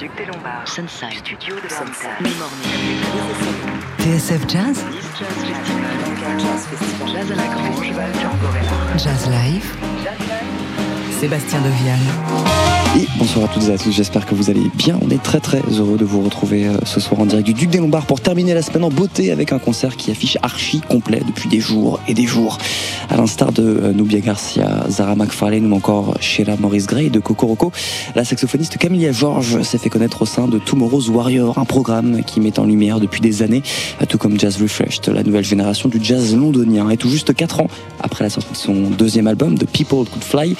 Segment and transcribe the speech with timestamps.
[0.00, 0.66] Duc des Lombards.
[0.66, 1.12] Sunside.
[1.12, 2.22] Studio de l'Ermitage.
[3.98, 4.82] TSF Jazz.
[4.88, 5.10] Nice
[6.38, 7.08] Jazz Festival.
[7.12, 7.92] Jazz à la Grange.
[8.18, 8.98] Django Reinhardt.
[8.98, 9.76] Jazz Live.
[11.20, 11.98] Sébastien Devial.
[12.98, 14.98] Et bonsoir à toutes et à tous, j'espère que vous allez bien.
[15.00, 17.70] On est très très heureux de vous retrouver euh, ce soir en direct du Duc
[17.70, 21.22] des Lombards pour terminer la semaine en beauté avec un concert qui affiche archi complet
[21.24, 22.58] depuis des jours et des jours.
[23.08, 27.70] À l'instar de euh, Nubia Garcia, Zara McFarlane ou encore Sheila Maurice Gray de Rocco,
[28.16, 32.40] la saxophoniste Camilla George s'est fait connaître au sein de Tomorrow's Warrior, un programme qui
[32.40, 33.62] met en lumière depuis des années,
[34.02, 36.90] euh, tout comme Jazz Refreshed, la nouvelle génération du jazz londonien.
[36.90, 37.68] Et tout juste 4 ans
[38.00, 40.56] après la sortie de son deuxième album, The People Could Fly,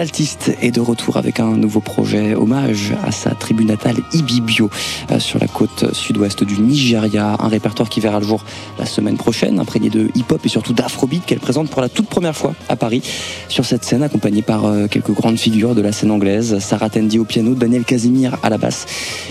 [0.00, 4.70] l'altiste est de retour avec un nouveau projet hommage à sa tribu natale Ibibio
[5.10, 7.36] euh, sur la côte sud-ouest du Nigeria.
[7.38, 8.42] Un répertoire qui verra le jour
[8.78, 12.34] la semaine prochaine, imprégné de hip-hop et surtout d'afrobeat qu'elle présente pour la toute première
[12.34, 13.02] fois à Paris
[13.50, 17.18] sur cette scène accompagnée par euh, quelques grandes figures de la scène anglaise, Sarah Tandy
[17.18, 18.86] au piano, Daniel Casimir à la basse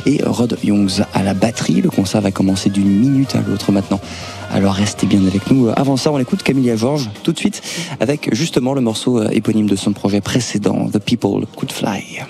[0.05, 1.81] et Rod Youngs à la batterie.
[1.81, 3.99] Le concert va commencer d'une minute à l'autre maintenant.
[4.51, 5.69] Alors restez bien avec nous.
[5.75, 7.61] Avant ça, on écoute Camilla George tout de suite
[7.99, 12.23] avec justement le morceau éponyme de son projet précédent, The People Could Fly.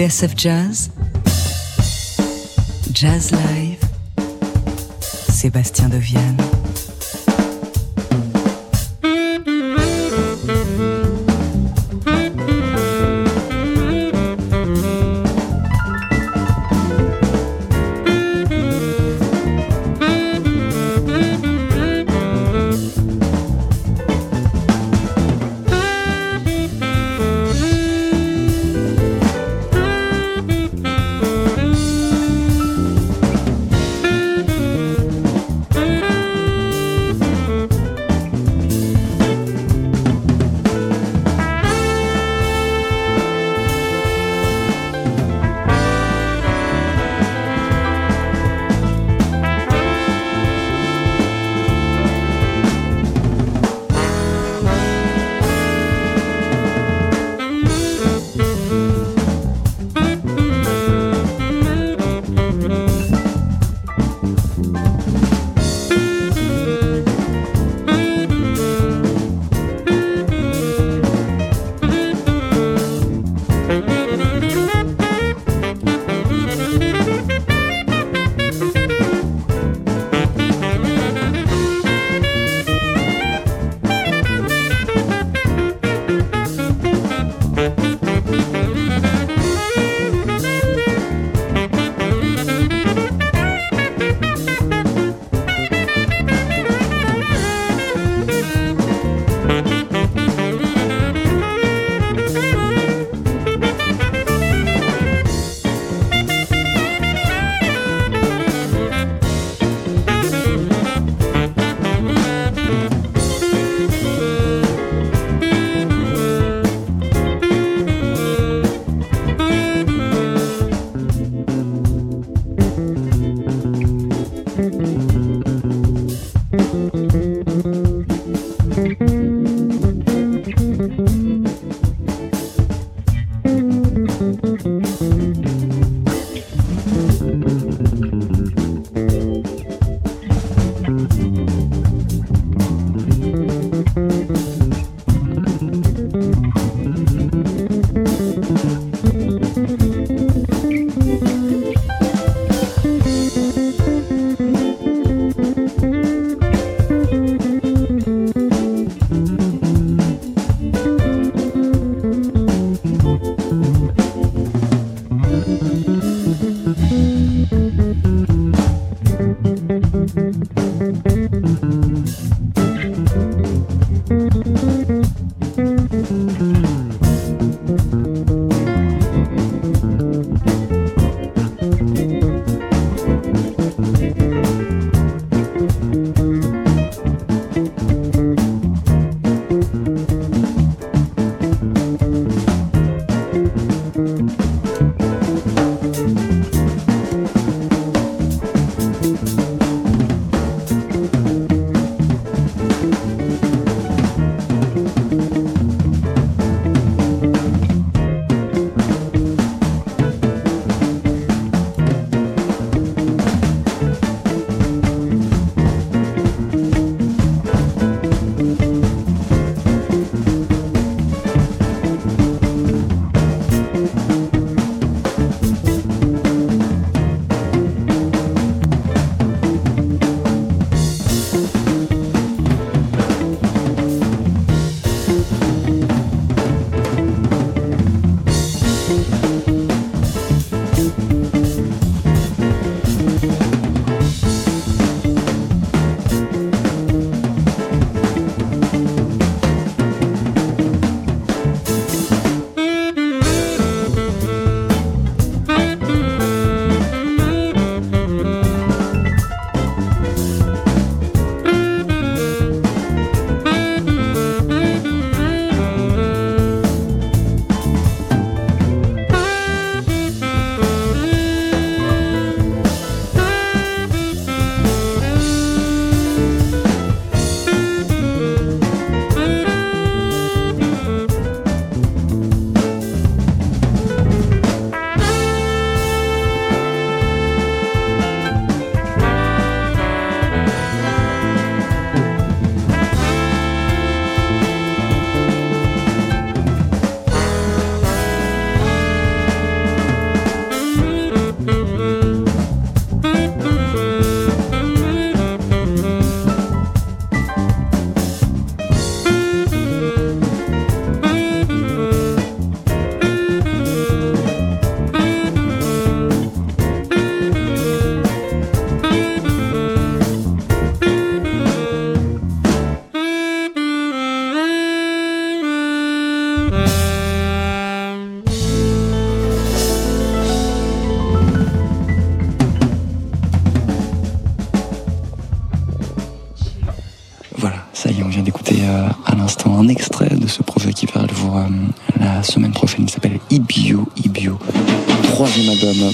[0.00, 0.90] TSF Jazz,
[2.90, 3.84] Jazz Live,
[5.28, 5.98] Sébastien de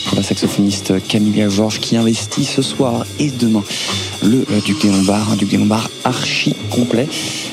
[0.07, 3.63] Pour la saxophoniste Camilla Georges qui investit ce soir et demain
[4.23, 7.07] le euh, Duc des Lombards, un Duc des Lombards archi complet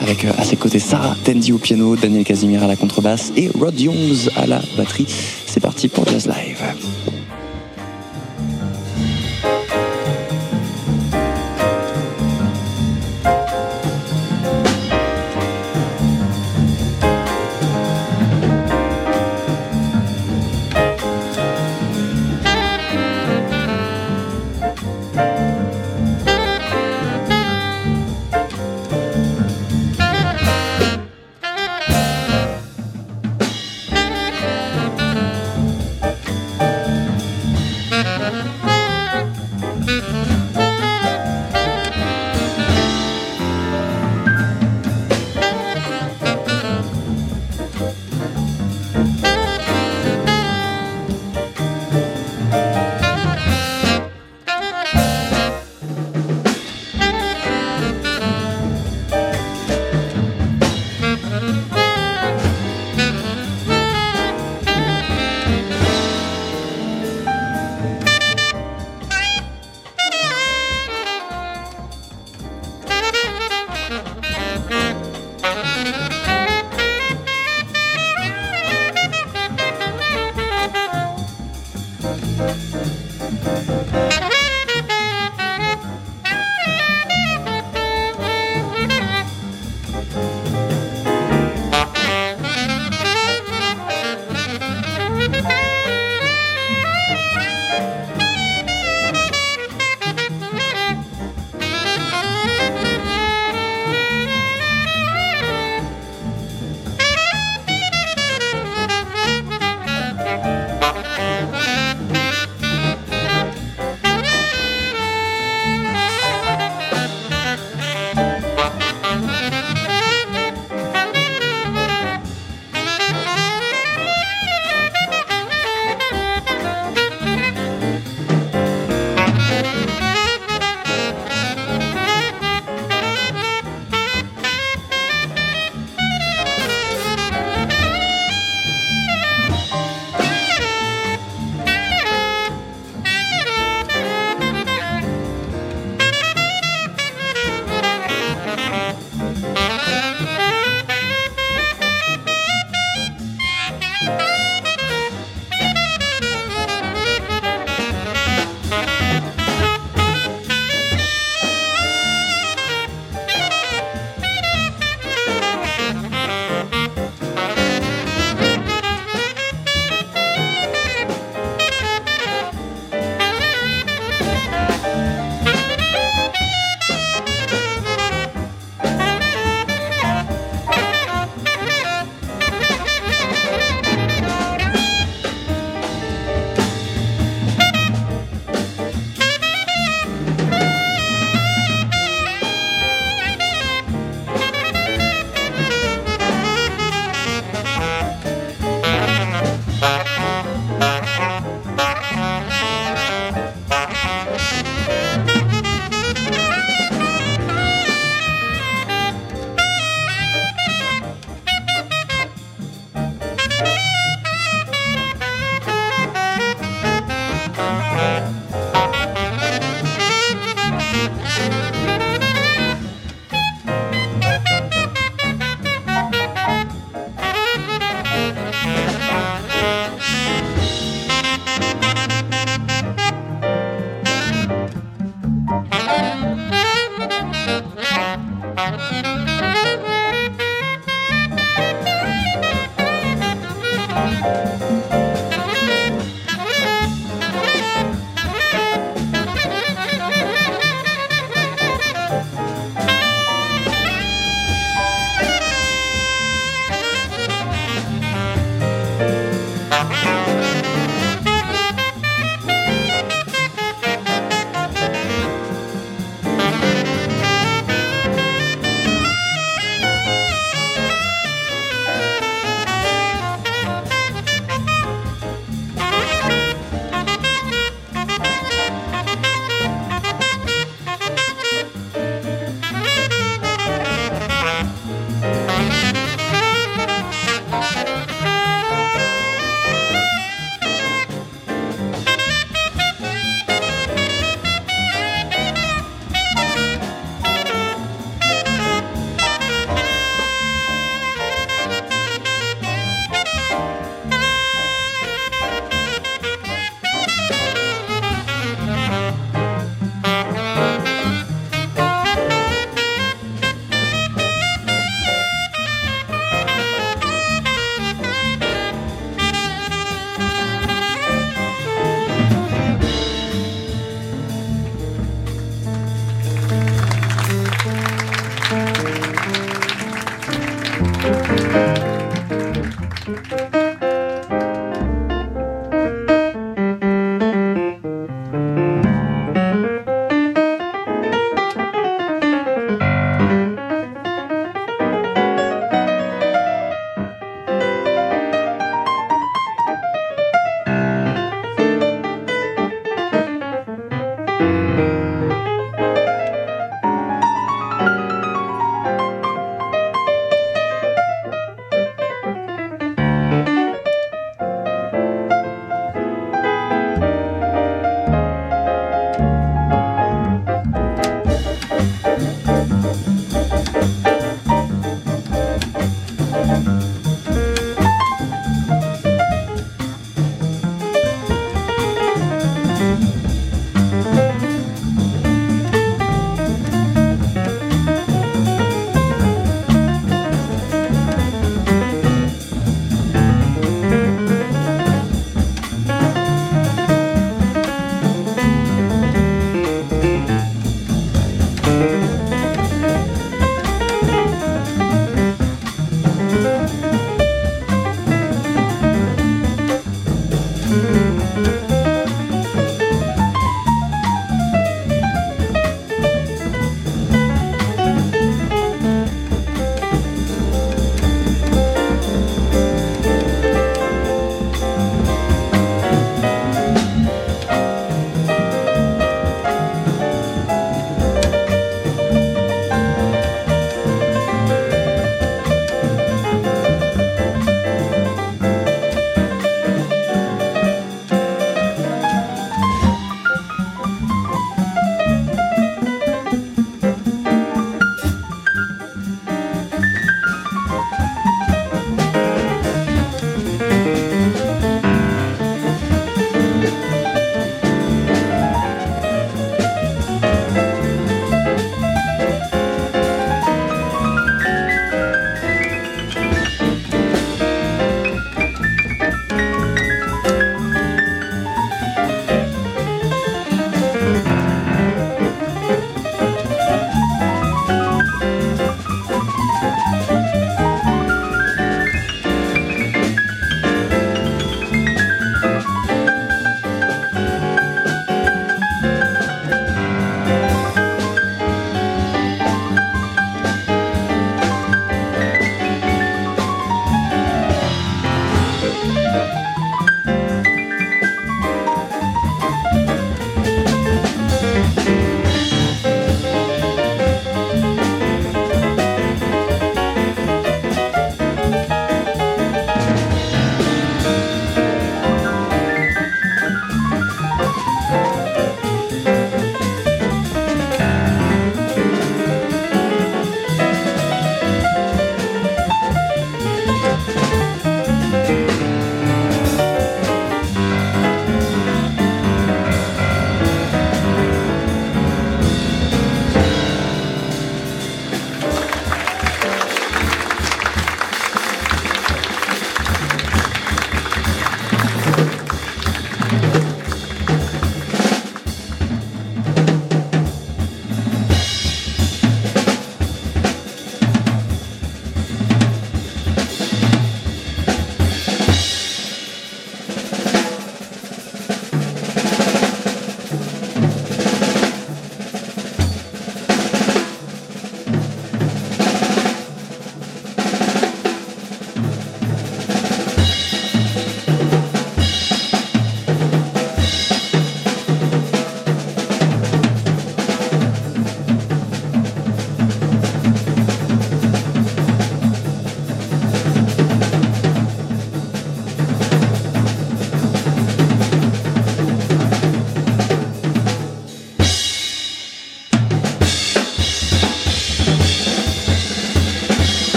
[0.00, 3.48] avec euh, à ses côtés Sarah Tendy au piano, Daniel Casimir à la contrebasse et
[3.48, 5.06] Rod Jones à la batterie.
[5.46, 6.43] C'est parti pour Jazz Live.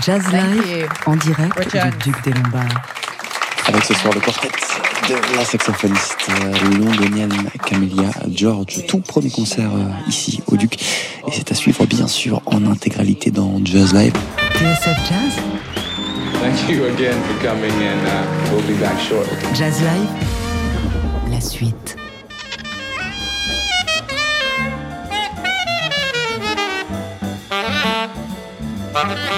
[0.00, 1.90] Jazz Live en direct Richard.
[1.90, 2.82] du Duc des Lombards.
[3.66, 4.48] Avec ce soir le quartet
[5.08, 8.86] de la saxophoniste euh, londonienne Camélia George.
[8.88, 10.74] Tout premier concert euh, ici au Duc.
[10.74, 14.14] Et c'est à suivre bien sûr en intégralité dans Jazz Live.
[14.58, 15.42] Jazz.
[19.54, 20.08] Jazz Live,
[21.30, 21.96] la suite.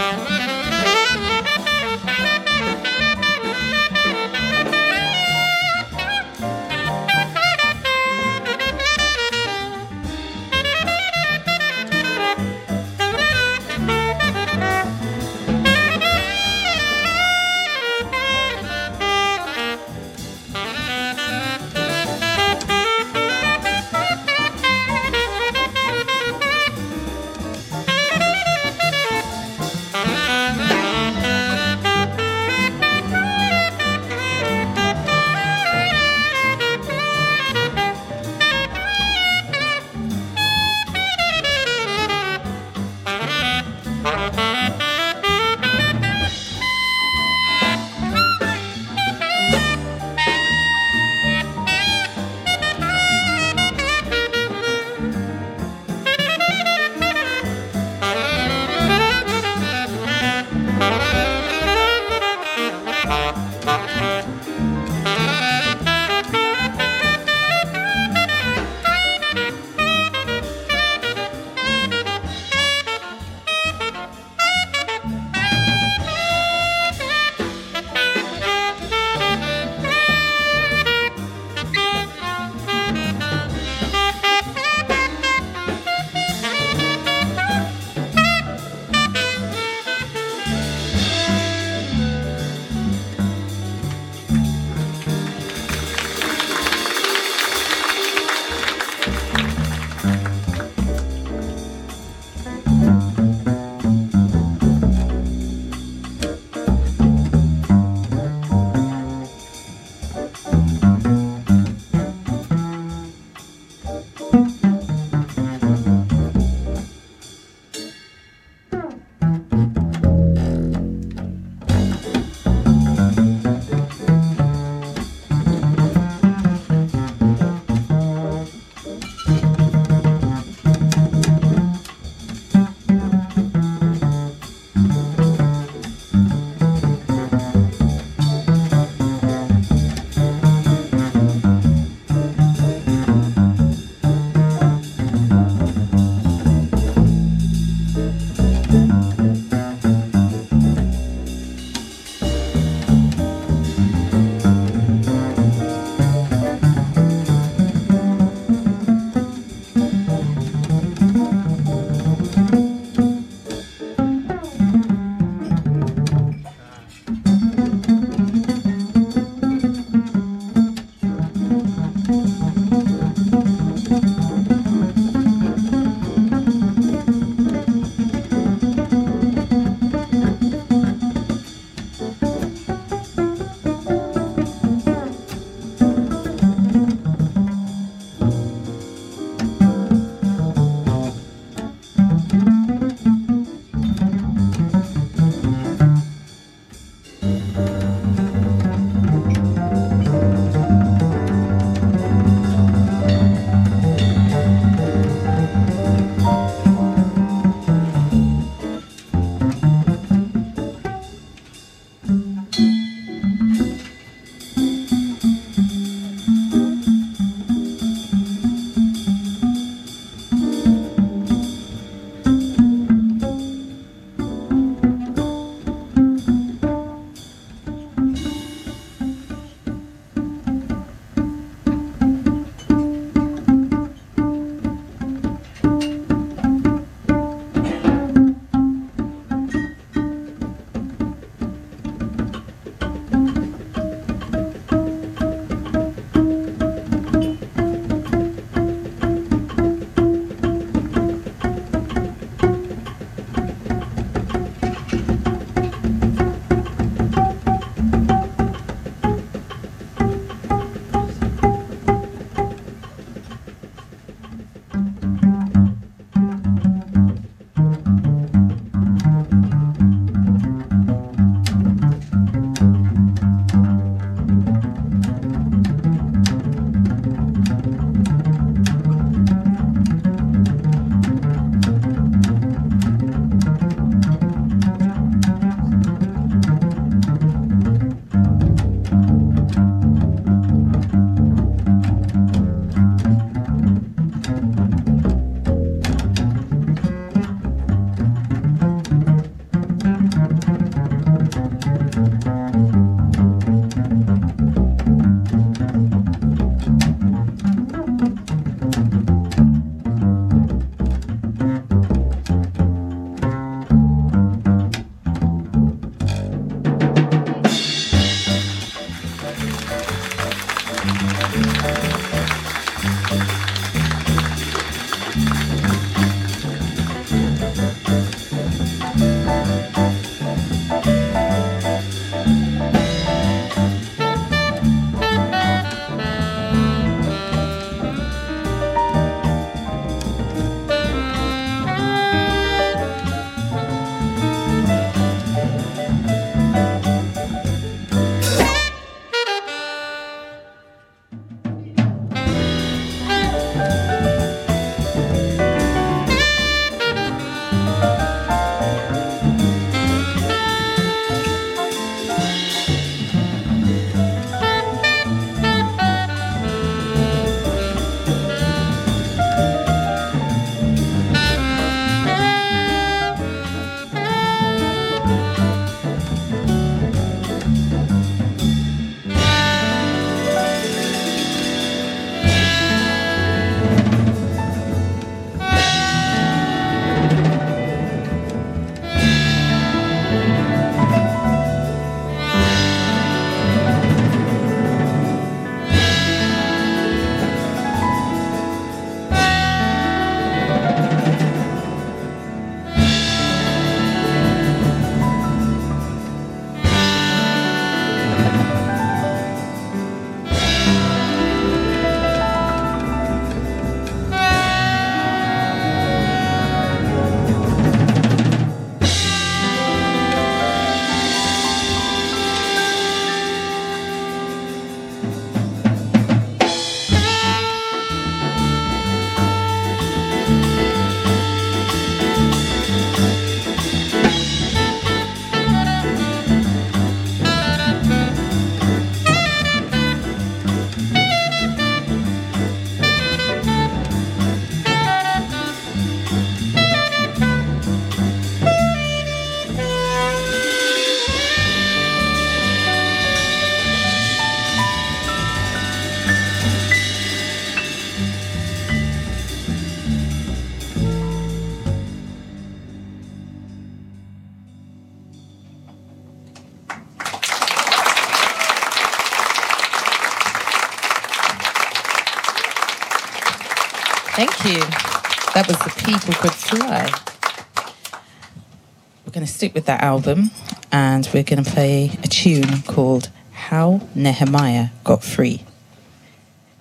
[479.45, 480.31] stick with that album
[480.73, 485.45] and we're going to play a tune called How Nehemiah Got Free,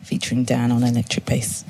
[0.01, 1.63] featuring Dan on electric bass.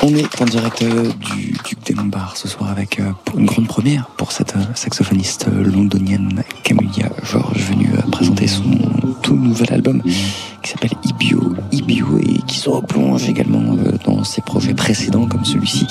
[0.00, 3.66] On est en direct euh, du Duc des Lombards ce soir avec euh, une grande
[3.66, 8.62] première pour cette euh, saxophoniste londonienne Camilla George venue présenter son
[9.22, 10.00] tout nouvel album
[10.62, 15.86] qui s'appelle Ibio, Ibio et qui se replonge également dans ses projets précédents comme celui-ci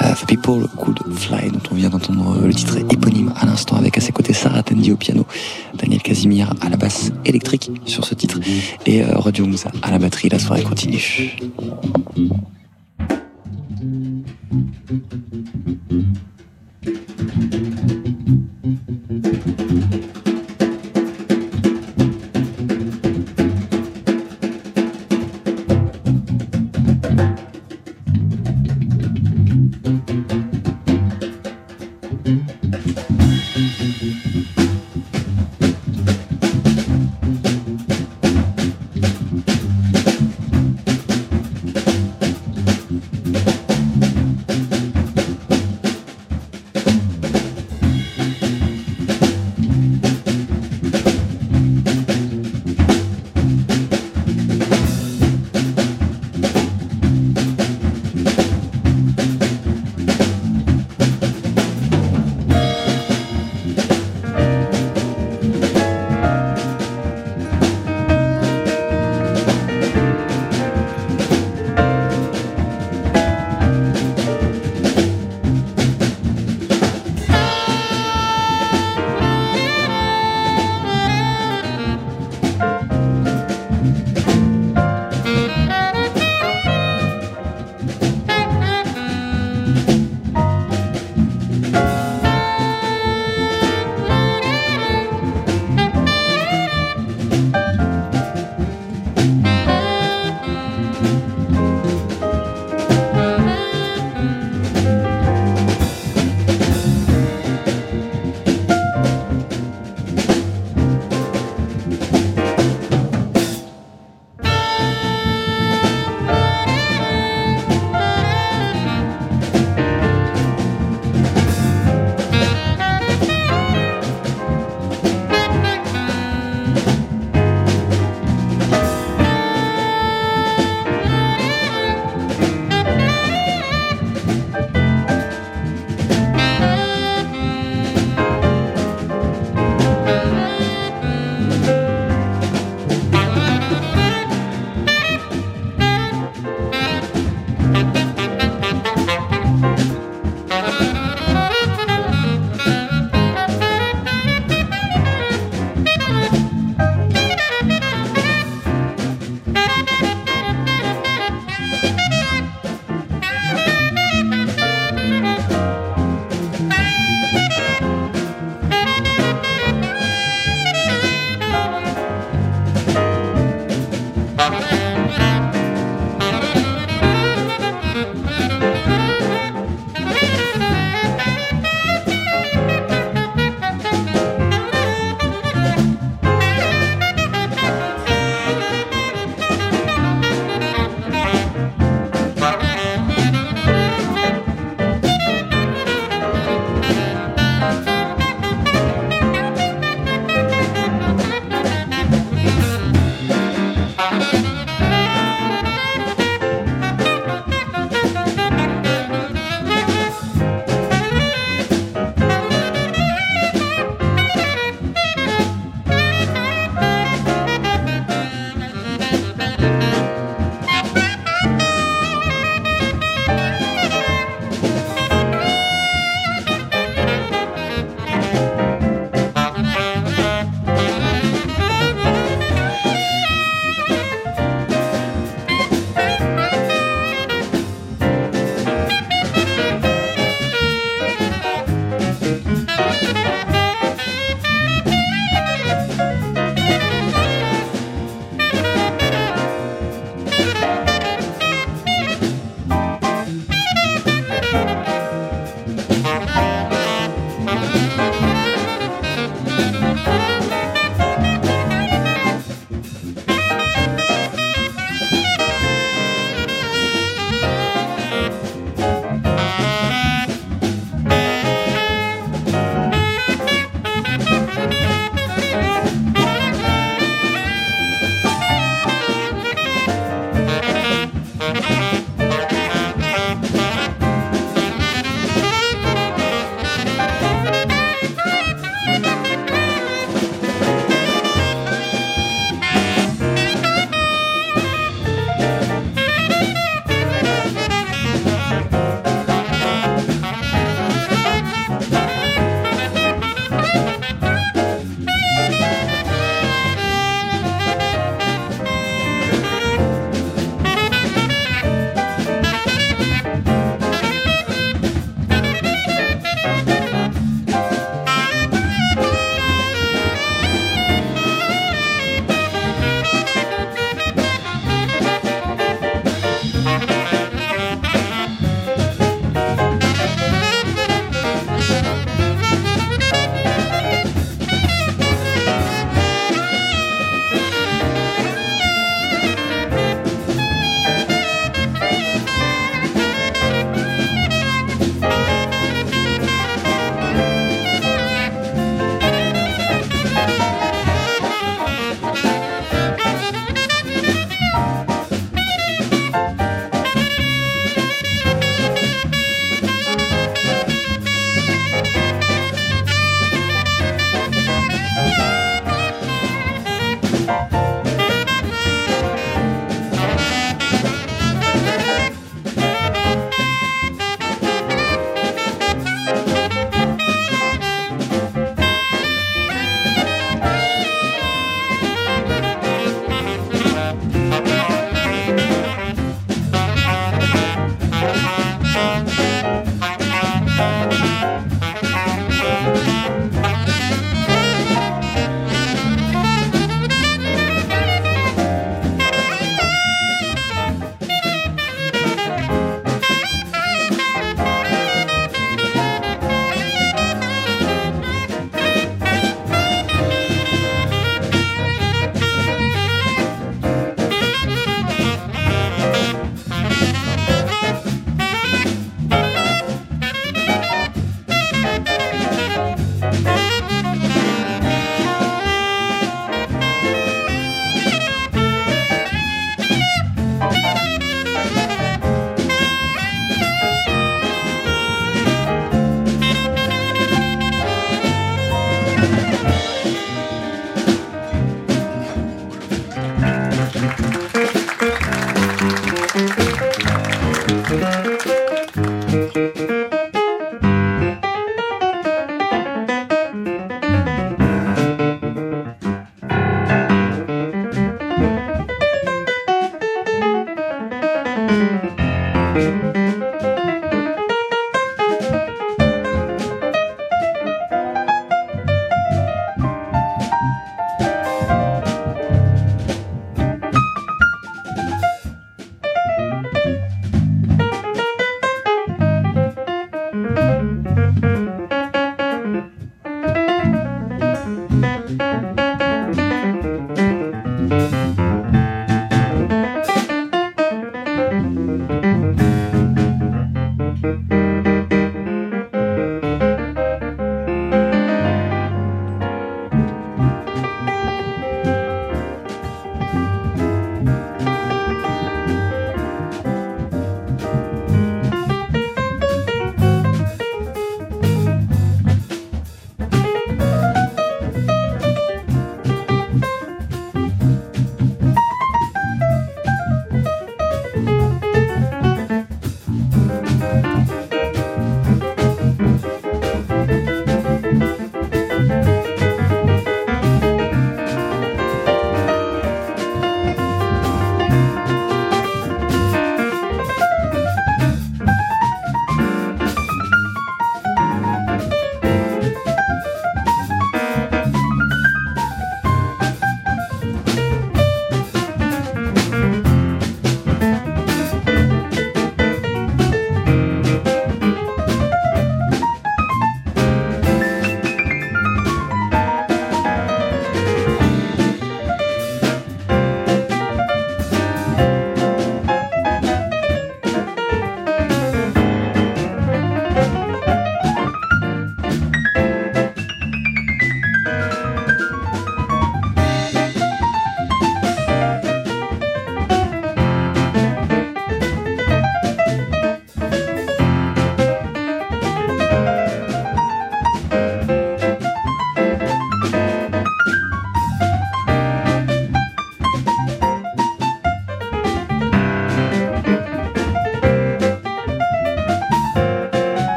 [0.00, 4.00] The People Could Fly dont on vient d'entendre le titre éponyme à l'instant avec à
[4.00, 5.24] ses côtés Sarah Tandy au piano,
[5.74, 8.40] Daniel Casimir à la basse électrique sur ce titre
[8.86, 10.28] et Rod Jones à la batterie.
[10.30, 11.36] La soirée continue.
[13.82, 14.28] Thank
[19.92, 20.01] you.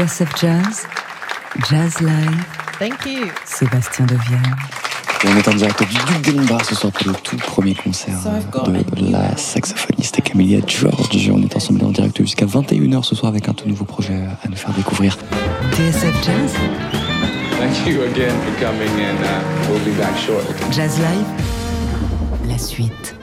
[0.00, 0.86] TSF Jazz,
[1.68, 2.46] Jazz Live.
[2.78, 3.26] Thank you.
[3.44, 4.56] Sébastien Devienne.
[5.22, 7.74] Et on est en direct du Duc des Lombards ce soir pour le tout premier
[7.74, 8.16] concert
[8.64, 11.30] de la saxophoniste Camilla George.
[11.30, 14.48] On est ensemble en direct jusqu'à 21h ce soir avec un tout nouveau projet à
[14.48, 15.18] nous faire découvrir.
[15.72, 16.54] TSF Jazz.
[17.58, 20.54] Thank you again for coming and uh, we'll be back shortly.
[20.72, 23.19] Jazz Live, la suite.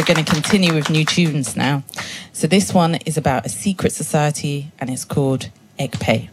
[0.00, 1.82] We're going to continue with new tunes now.
[2.32, 6.30] So this one is about a secret society and it's called EGPE.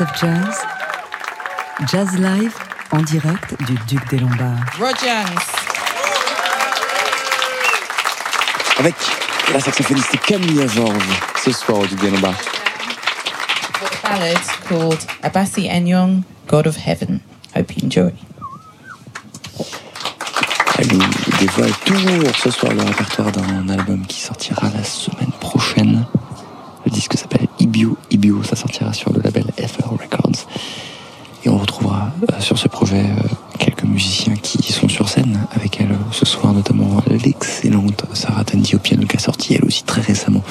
[0.00, 0.56] TSF Jazz,
[1.92, 2.54] Jazz Live
[2.90, 4.56] en direct du Duc des Lombards.
[4.78, 5.36] Rogers.
[8.78, 8.94] Avec
[9.52, 10.94] la saxophoniste Camilla Georges
[11.44, 12.32] ce soir au Duc des Lombards.
[14.02, 17.20] ballad called Abassi Enyong, God of Heaven.
[17.54, 18.12] Hope you enjoy.
[20.78, 21.04] Elle nous
[21.38, 26.06] dévoile toujours ce soir le répertoire d'un album qui sortira la semaine prochaine.
[26.86, 27.96] Le disque s'appelle Ibio.
[28.10, 30.46] Ibio, ça sortira sur le label FR Records.
[31.44, 35.80] Et on retrouvera euh, sur ce projet euh, quelques musiciens qui sont sur scène avec
[35.80, 40.00] elle ce soir, notamment l'excellente Sarah Tandy au piano qui a sorti elle aussi très
[40.00, 40.42] récemment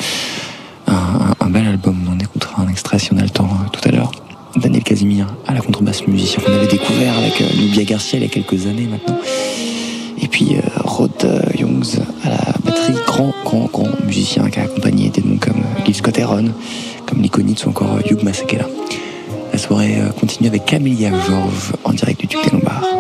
[0.87, 1.97] un, bel album.
[2.09, 4.11] On écoutera un extrait si on a le temps euh, tout à l'heure.
[4.55, 8.29] Daniel Casimir à la contrebasse musicien qu'on avait découvert avec Nubia Garcia il y a
[8.29, 9.19] quelques années maintenant.
[10.21, 11.11] Et puis euh, Rod
[11.57, 15.95] Youngs à la batterie, grand, grand, grand musicien qui a accompagné des noms comme Gil
[15.95, 16.19] Scott
[17.05, 18.65] comme Nikonitz ou encore Hugh Masekela.
[19.69, 22.98] Soirée euh, continue avec Camilla Georges en direct du Duc des Lombards.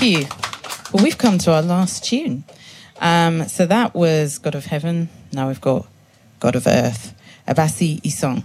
[0.00, 0.26] Thank you.
[0.94, 2.44] Well, we've come to our last tune.
[3.02, 5.10] Um, so that was God of Heaven.
[5.30, 5.86] Now we've got
[6.38, 7.14] God of Earth,
[7.46, 8.42] Abasi Isong.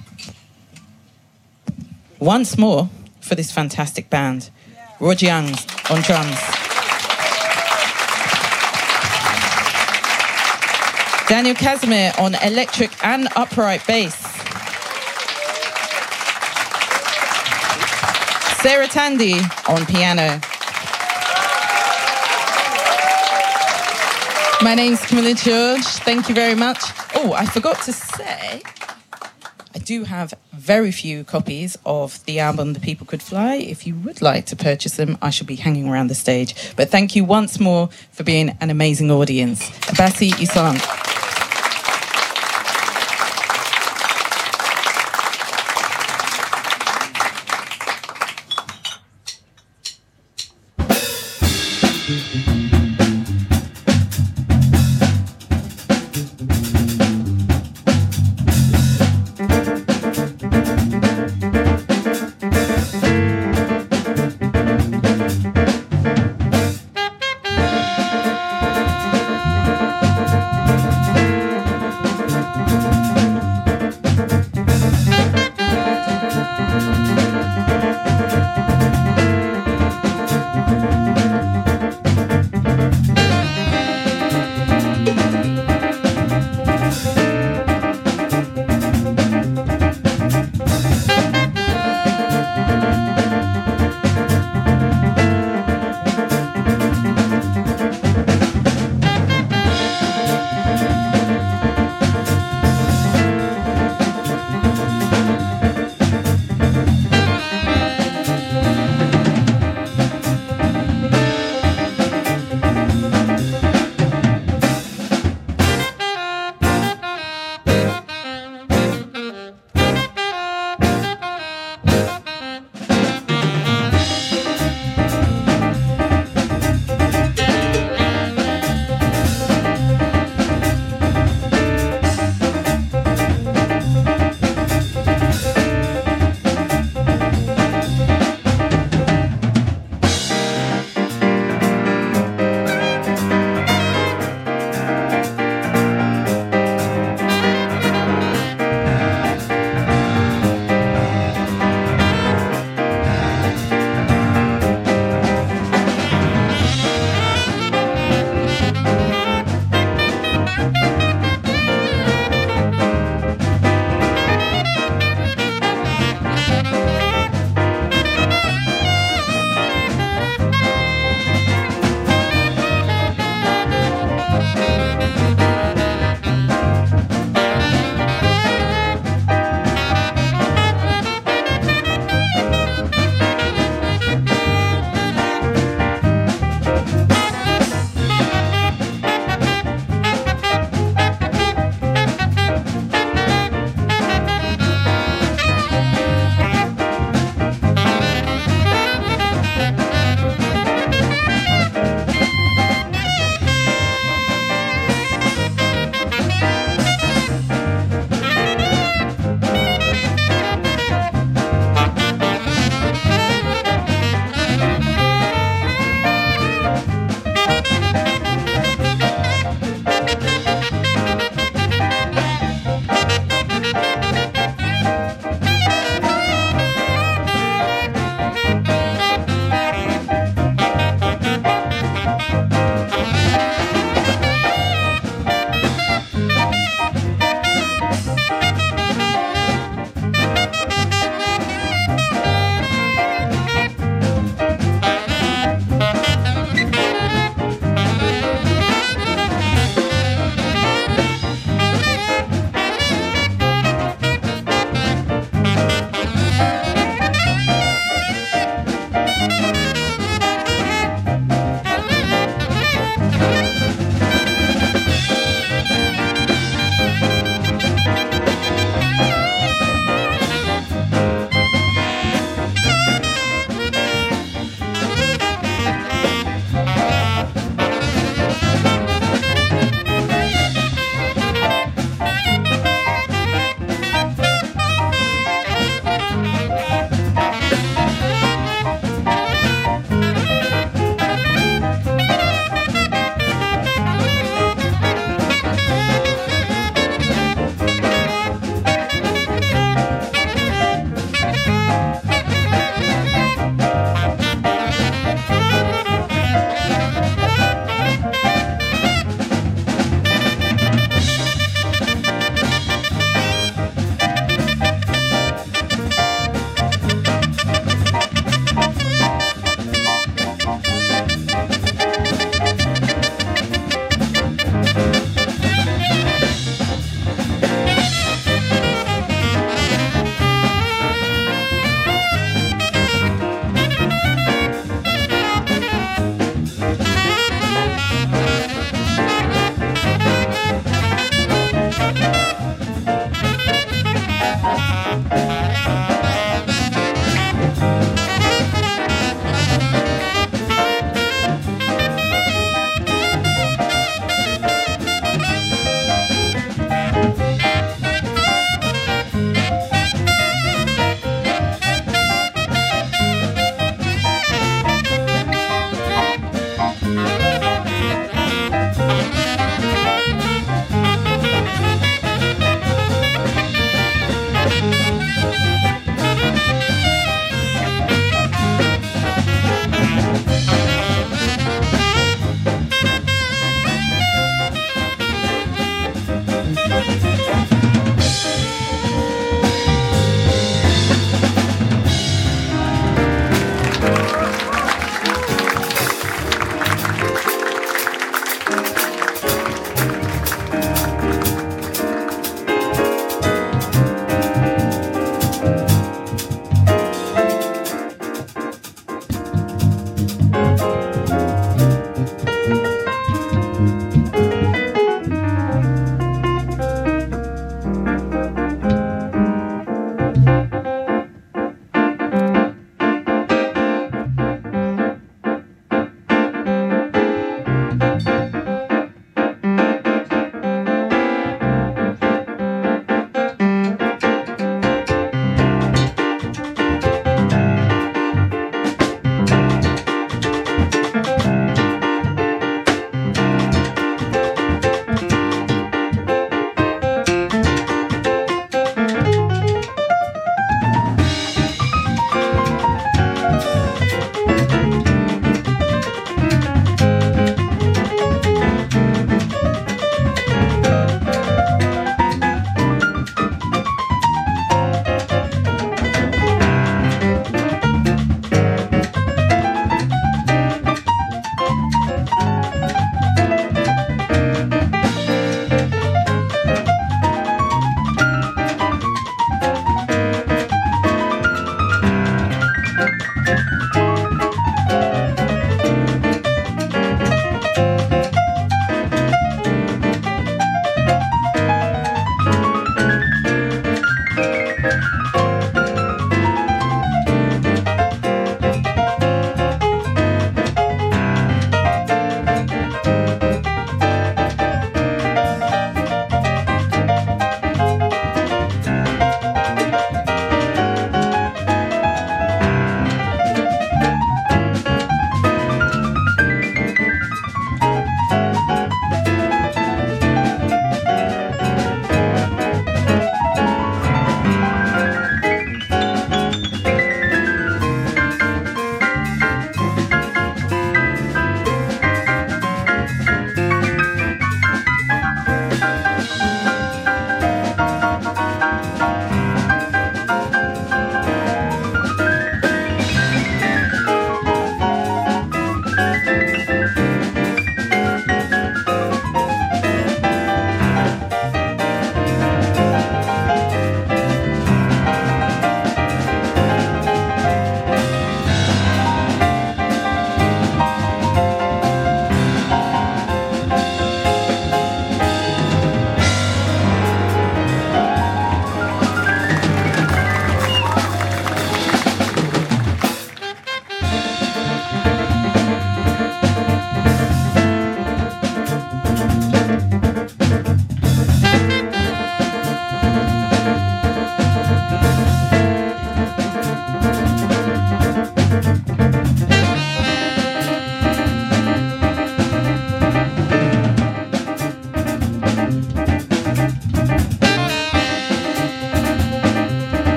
[2.20, 2.90] Once more
[3.22, 4.50] for this fantastic band,
[5.00, 6.38] Roger Youngs on drums.
[11.30, 14.14] Daniel Casimir on electric and upright bass.
[18.62, 20.42] Sarah Tandy on piano.
[24.62, 25.84] My name's Camilla George.
[25.84, 26.80] Thank you very much.
[27.14, 28.62] Oh, I forgot to say,
[29.76, 33.56] I do have very few copies of the album The People Could Fly.
[33.56, 36.56] If you would like to purchase them, I shall be hanging around the stage.
[36.76, 39.70] But thank you once more for being an amazing audience.
[39.82, 40.80] Abasi Isan.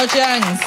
[0.00, 0.60] Roger Youngs.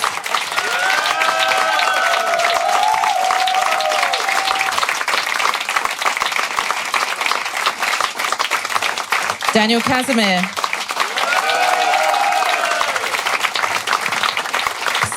[9.52, 10.44] Daniel Casimir.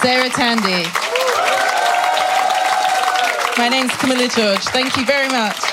[0.00, 0.88] Sarah Tandy.
[3.58, 4.64] My name's Camilla George.
[4.68, 5.65] Thank you very much.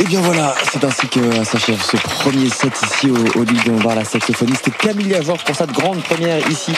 [0.00, 3.70] Et bien voilà, c'est ainsi que s'achève ce premier set ici au, au Duc de
[3.70, 6.72] Lombard, la saxophoniste Camilla Georges pour sa grande première ici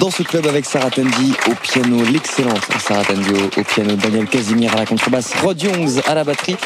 [0.00, 4.26] dans ce club avec Sarah Tandy au piano, l'excellente Sarah Tandy au, au piano, Daniel
[4.26, 6.56] Casimir à la contrebasse, Rod Youngs à la batterie.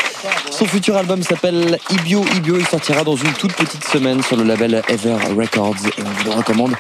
[0.53, 4.45] Son futur album s'appelle Ibio Ibio, il sortira dans une toute petite semaine sur le
[4.45, 6.75] label Ever Records et on vous le recommande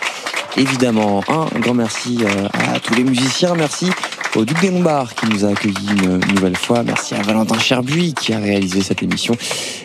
[0.56, 1.22] évidemment.
[1.28, 3.90] Un grand merci euh, à tous les musiciens, merci
[4.36, 6.82] au Duc des Lombards qui nous a accueillis une nouvelle fois.
[6.82, 9.34] Merci à Valentin Cherbuis qui a réalisé cette émission.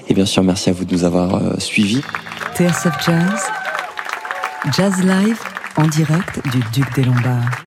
[0.07, 2.01] Et bien sûr, merci à vous de nous avoir euh, suivis.
[2.55, 3.41] TSF Jazz,
[4.75, 5.39] Jazz Live
[5.77, 7.51] en direct du Duc des Lombards.